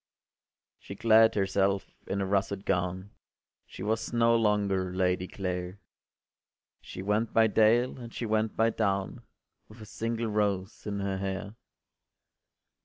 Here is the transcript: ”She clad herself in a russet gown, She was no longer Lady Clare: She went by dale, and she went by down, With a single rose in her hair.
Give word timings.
”She 0.79 0.95
clad 0.95 1.35
herself 1.35 1.91
in 2.07 2.21
a 2.21 2.25
russet 2.25 2.65
gown, 2.65 3.11
She 3.67 3.83
was 3.83 4.11
no 4.11 4.35
longer 4.35 4.91
Lady 4.95 5.27
Clare: 5.27 5.79
She 6.81 7.03
went 7.03 7.33
by 7.33 7.45
dale, 7.45 7.99
and 7.99 8.11
she 8.11 8.25
went 8.25 8.57
by 8.57 8.71
down, 8.71 9.21
With 9.67 9.79
a 9.79 9.85
single 9.85 10.25
rose 10.25 10.87
in 10.87 11.01
her 11.01 11.19
hair. 11.19 11.53